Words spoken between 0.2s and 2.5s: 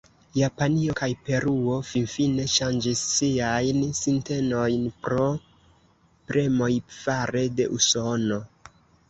Japanio kaj Peruo finfine